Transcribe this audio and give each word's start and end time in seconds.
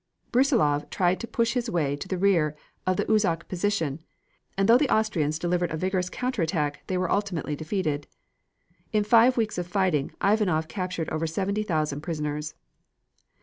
Brussilov 0.31 0.89
tried 0.89 1.19
to 1.19 1.27
push 1.27 1.53
his 1.53 1.69
way 1.69 1.95
to 1.95 2.07
the 2.07 2.17
rear 2.17 2.55
of 2.87 2.97
the 2.97 3.05
Uzzok 3.05 3.47
position, 3.47 3.99
and 4.57 4.67
though 4.67 4.79
the 4.79 4.89
Austrians 4.89 5.37
delivered 5.37 5.69
a 5.69 5.77
vigorous 5.77 6.09
counter 6.09 6.41
attack 6.41 6.81
they 6.87 6.97
were 6.97 7.11
ultimately 7.11 7.55
defeated. 7.55 8.07
In 8.91 9.03
five 9.03 9.37
weeks 9.37 9.59
of 9.59 9.67
fighting 9.67 10.11
Ivanov 10.19 10.67
captured 10.67 11.11
over 11.11 11.27
seventy 11.27 11.61
thousand 11.61 12.01
prisoners. 12.01 12.55